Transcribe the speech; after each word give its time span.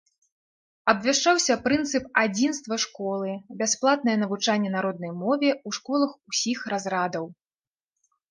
Абвяшчаўся 0.93 1.57
прынцып 1.65 2.07
адзінства 2.21 2.75
школы, 2.85 3.29
бясплатнае 3.61 4.15
навучанне 4.23 4.69
на 4.75 4.79
роднай 4.87 5.13
мове 5.21 5.49
ў 5.53 5.69
школах 5.79 6.11
усіх 6.33 6.57
разрадаў. 6.75 7.25